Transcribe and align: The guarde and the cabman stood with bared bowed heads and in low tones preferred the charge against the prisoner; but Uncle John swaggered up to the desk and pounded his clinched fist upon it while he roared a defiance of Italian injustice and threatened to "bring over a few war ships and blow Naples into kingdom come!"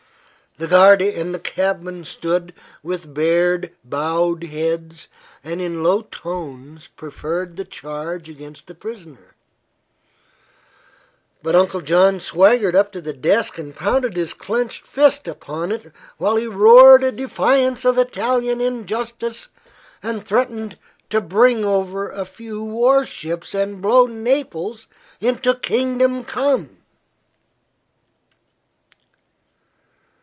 The 0.57 0.67
guarde 0.67 1.07
and 1.15 1.33
the 1.33 1.39
cabman 1.39 2.03
stood 2.03 2.53
with 2.83 3.15
bared 3.15 3.71
bowed 3.83 4.43
heads 4.43 5.07
and 5.43 5.59
in 5.59 5.81
low 5.81 6.01
tones 6.03 6.87
preferred 6.97 7.55
the 7.57 7.63
charge 7.65 8.29
against 8.29 8.67
the 8.67 8.75
prisoner; 8.75 9.33
but 11.41 11.55
Uncle 11.55 11.81
John 11.81 12.19
swaggered 12.19 12.75
up 12.75 12.91
to 12.91 13.01
the 13.01 13.13
desk 13.13 13.57
and 13.57 13.73
pounded 13.75 14.15
his 14.17 14.35
clinched 14.35 14.85
fist 14.85 15.27
upon 15.27 15.71
it 15.71 15.91
while 16.17 16.35
he 16.35 16.45
roared 16.47 17.03
a 17.03 17.11
defiance 17.13 17.83
of 17.85 17.97
Italian 17.97 18.59
injustice 18.61 19.47
and 20.03 20.23
threatened 20.23 20.77
to 21.09 21.21
"bring 21.21 21.63
over 21.65 22.09
a 22.11 22.25
few 22.25 22.61
war 22.63 23.03
ships 23.05 23.55
and 23.55 23.81
blow 23.81 24.05
Naples 24.05 24.85
into 25.21 25.55
kingdom 25.55 26.23
come!" 26.25 26.77